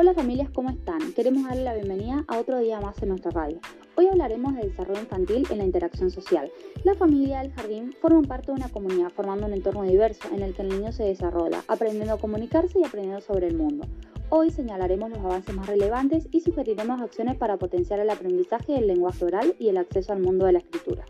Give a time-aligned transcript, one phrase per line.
[0.00, 1.12] Hola familias, ¿cómo están?
[1.12, 3.58] Queremos darle la bienvenida a otro día más en nuestra radio.
[3.96, 6.52] Hoy hablaremos del desarrollo infantil en la interacción social.
[6.84, 10.54] La familia del jardín forma parte de una comunidad formando un entorno diverso en el
[10.54, 13.88] que el niño se desarrolla, aprendiendo a comunicarse y aprendiendo sobre el mundo.
[14.28, 19.24] Hoy señalaremos los avances más relevantes y sugeriremos acciones para potenciar el aprendizaje del lenguaje
[19.24, 21.06] oral y el acceso al mundo de la escritura.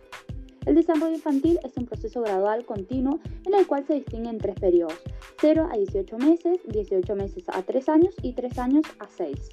[0.69, 5.01] El desarrollo infantil es un proceso gradual continuo en el cual se distinguen tres periodos,
[5.41, 9.49] 0 a 18 meses, 18 meses a 3 años y 3 años a 6.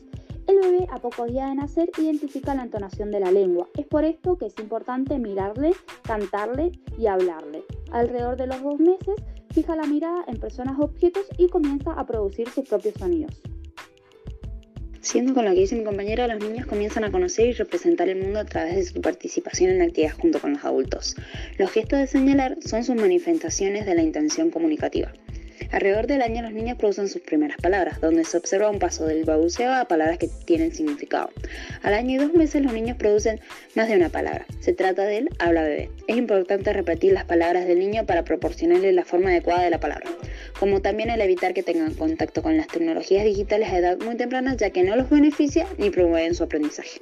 [0.47, 3.69] El bebé a pocos días de nacer identifica la entonación de la lengua.
[3.77, 5.71] Es por esto que es importante mirarle,
[6.01, 7.63] cantarle y hablarle.
[7.93, 9.15] Alrededor de los dos meses,
[9.51, 13.41] fija la mirada en personas objetos y comienza a producir sus propios sonidos.
[15.05, 18.17] Siendo con lo que dice mi compañera, los niños comienzan a conocer y representar el
[18.17, 21.15] mundo a través de su participación en actividades junto con los adultos.
[21.59, 25.13] Los gestos de señalar son sus manifestaciones de la intención comunicativa.
[25.71, 29.25] Alrededor del año los niños producen sus primeras palabras, donde se observa un paso del
[29.25, 31.29] balbuceo a palabras que tienen significado.
[31.83, 33.39] Al año y dos meses los niños producen
[33.75, 34.47] más de una palabra.
[34.59, 35.91] Se trata del habla bebé.
[36.07, 40.09] Es importante repetir las palabras del niño para proporcionarle la forma adecuada de la palabra,
[40.59, 44.55] como también el evitar que tengan contacto con las tecnologías digitales a edad muy temprana,
[44.55, 46.99] ya que no los beneficia ni promueven su aprendizaje.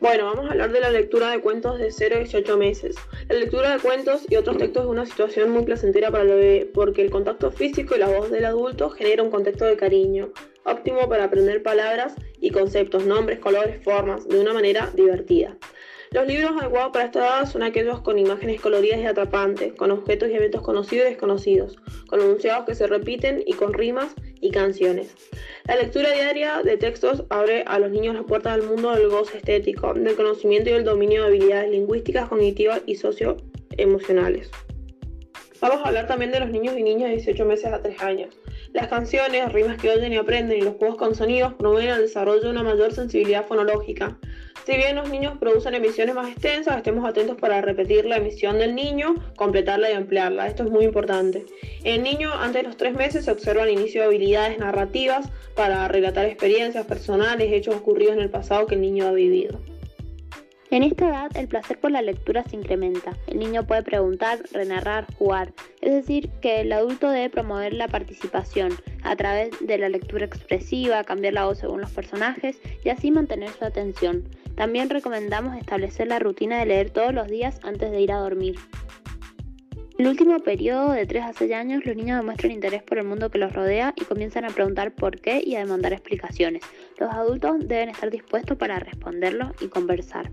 [0.00, 2.96] Bueno, vamos a hablar de la lectura de cuentos de 0 a 18 meses.
[3.28, 6.70] La lectura de cuentos y otros textos es una situación muy placentera para el bebé
[6.74, 10.30] porque el contacto físico y la voz del adulto genera un contexto de cariño,
[10.64, 15.56] óptimo para aprender palabras y conceptos, nombres, colores, formas, de una manera divertida.
[16.14, 20.28] Los libros adecuados para esta edad son aquellos con imágenes coloridas y atrapantes, con objetos
[20.30, 25.12] y eventos conocidos y desconocidos, con enunciados que se repiten y con rimas y canciones.
[25.66, 29.36] La lectura diaria de textos abre a los niños las puertas al mundo del gozo
[29.36, 34.52] estético, del conocimiento y del dominio de habilidades lingüísticas, cognitivas y socioemocionales.
[35.60, 38.36] Vamos a hablar también de los niños y niñas de 18 meses a 3 años.
[38.72, 42.42] Las canciones, rimas que oyen y aprenden y los juegos con sonidos promueven el desarrollo
[42.42, 44.18] de una mayor sensibilidad fonológica,
[44.64, 48.74] si bien los niños producen emisiones más extensas, estemos atentos para repetir la emisión del
[48.74, 50.46] niño, completarla y ampliarla.
[50.46, 51.44] Esto es muy importante.
[51.82, 55.28] En el niño, antes de los tres meses, se observa el inicio de habilidades narrativas
[55.54, 59.60] para relatar experiencias personales, hechos ocurridos en el pasado que el niño ha vivido.
[60.74, 63.16] En esta edad el placer por la lectura se incrementa.
[63.28, 65.52] El niño puede preguntar, renarrar, jugar.
[65.80, 68.72] Es decir, que el adulto debe promover la participación
[69.04, 73.50] a través de la lectura expresiva, cambiar la voz según los personajes y así mantener
[73.50, 74.24] su atención.
[74.56, 78.56] También recomendamos establecer la rutina de leer todos los días antes de ir a dormir.
[80.04, 83.06] En el último periodo de 3 a 6 años, los niños demuestran interés por el
[83.06, 86.62] mundo que los rodea y comienzan a preguntar por qué y a demandar explicaciones.
[86.98, 90.30] Los adultos deben estar dispuestos para responderlos y conversar.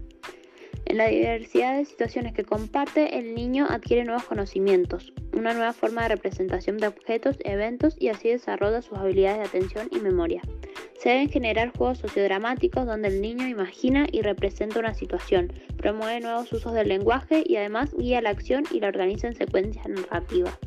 [0.83, 6.01] En la diversidad de situaciones que comparte, el niño adquiere nuevos conocimientos, una nueva forma
[6.01, 10.41] de representación de objetos, eventos y así desarrolla sus habilidades de atención y memoria.
[11.01, 16.53] Se deben generar juegos sociodramáticos donde el niño imagina y representa una situación, promueve nuevos
[16.53, 20.59] usos del lenguaje y además guía la acción y la organiza en secuencias narrativas.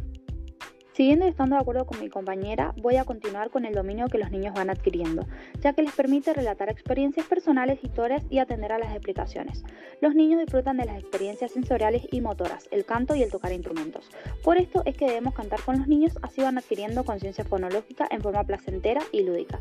[0.94, 4.16] Siguiendo y estando de acuerdo con mi compañera, voy a continuar con el dominio que
[4.16, 5.26] los niños van adquiriendo,
[5.60, 9.64] ya que les permite relatar experiencias personales, historias y atender a las explicaciones.
[10.00, 14.08] Los niños disfrutan de las experiencias sensoriales y motoras, el canto y el tocar instrumentos.
[14.44, 18.22] Por esto es que debemos cantar con los niños, así van adquiriendo conciencia fonológica en
[18.22, 19.58] forma placentera y lúdica.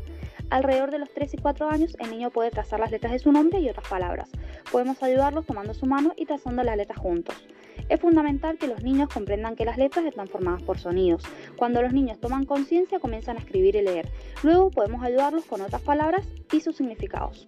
[0.50, 3.32] Alrededor de los 3 y 4 años, el niño puede trazar las letras de su
[3.32, 4.30] nombre y otras palabras.
[4.70, 7.44] Podemos ayudarlos tomando su mano y trazando las letras juntos.
[7.88, 11.22] Es fundamental que los niños comprendan que las letras están formadas por sonidos.
[11.56, 14.08] Cuando los niños toman conciencia comienzan a escribir y leer.
[14.42, 17.46] Luego podemos ayudarlos con otras palabras y sus significados.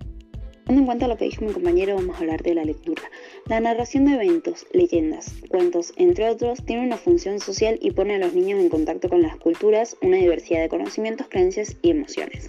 [0.66, 3.02] Teniendo en cuenta lo que dijo mi compañero, vamos a hablar de la lectura.
[3.48, 8.18] La narración de eventos, leyendas, cuentos, entre otros, tiene una función social y pone a
[8.18, 12.48] los niños en contacto con las culturas, una diversidad de conocimientos, creencias y emociones.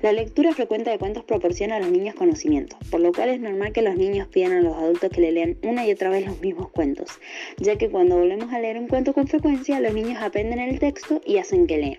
[0.00, 3.72] La lectura frecuente de cuentos proporciona a los niños conocimiento, por lo cual es normal
[3.72, 6.40] que los niños pidan a los adultos que le lean una y otra vez los
[6.40, 7.18] mismos cuentos,
[7.56, 11.20] ya que cuando volvemos a leer un cuento con frecuencia, los niños aprenden el texto
[11.26, 11.98] y hacen que lean.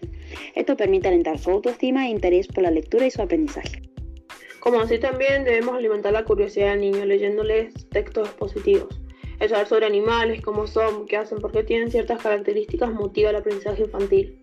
[0.56, 3.81] Esto permite alentar su autoestima e interés por la lectura y su aprendizaje.
[4.62, 8.98] Como así también debemos alimentar la curiosidad del niño leyéndoles textos positivos.
[9.42, 13.36] El saber sobre animales, cómo son, qué hacen, por qué tienen ciertas características motiva el
[13.36, 14.40] aprendizaje infantil.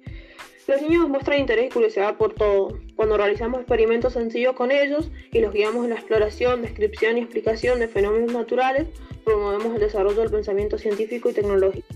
[0.66, 2.78] Los niños muestran interés y curiosidad por todo.
[2.96, 7.78] Cuando realizamos experimentos sencillos con ellos y los guiamos en la exploración, descripción y explicación
[7.78, 8.88] de fenómenos naturales,
[9.22, 11.86] promovemos el desarrollo del pensamiento científico y tecnológico.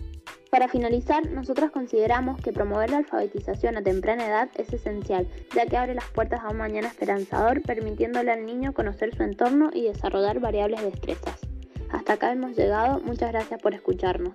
[0.51, 5.77] Para finalizar, nosotros consideramos que promover la alfabetización a temprana edad es esencial, ya que
[5.77, 10.41] abre las puertas a un mañana esperanzador, permitiéndole al niño conocer su entorno y desarrollar
[10.41, 11.41] variables destrezas.
[11.91, 14.35] Hasta acá hemos llegado, muchas gracias por escucharnos.